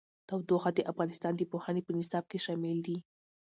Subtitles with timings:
[0.27, 2.97] تودوخه د افغانستان د پوهنې په نصاب کې شامل دي.